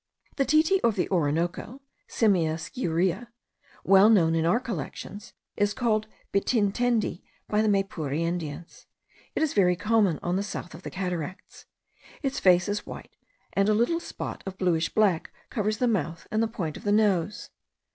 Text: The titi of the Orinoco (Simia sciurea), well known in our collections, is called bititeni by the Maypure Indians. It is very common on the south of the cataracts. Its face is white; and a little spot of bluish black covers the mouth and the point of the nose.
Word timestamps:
The 0.37 0.45
titi 0.45 0.81
of 0.83 0.95
the 0.95 1.07
Orinoco 1.11 1.79
(Simia 2.07 2.55
sciurea), 2.55 3.27
well 3.83 4.09
known 4.09 4.33
in 4.33 4.47
our 4.47 4.59
collections, 4.59 5.33
is 5.55 5.75
called 5.75 6.07
bititeni 6.33 7.21
by 7.47 7.61
the 7.61 7.67
Maypure 7.69 8.11
Indians. 8.19 8.87
It 9.35 9.43
is 9.43 9.53
very 9.53 9.75
common 9.75 10.17
on 10.23 10.37
the 10.37 10.41
south 10.41 10.73
of 10.73 10.81
the 10.81 10.89
cataracts. 10.89 11.67
Its 12.23 12.39
face 12.39 12.67
is 12.67 12.83
white; 12.83 13.15
and 13.53 13.69
a 13.69 13.75
little 13.75 13.99
spot 13.99 14.41
of 14.47 14.57
bluish 14.57 14.89
black 14.89 15.31
covers 15.51 15.77
the 15.77 15.87
mouth 15.87 16.25
and 16.31 16.41
the 16.41 16.47
point 16.47 16.77
of 16.77 16.83
the 16.83 16.91
nose. 16.91 17.51